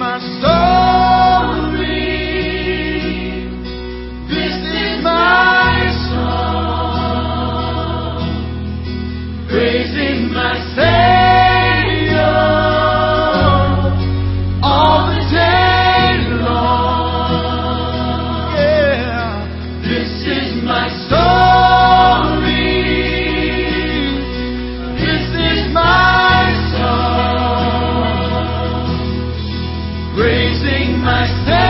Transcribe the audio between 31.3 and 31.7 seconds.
Savior